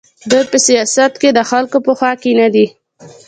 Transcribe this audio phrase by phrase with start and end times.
[0.29, 2.65] دوی په سیاست کې د خلکو په خوا کې نه دي.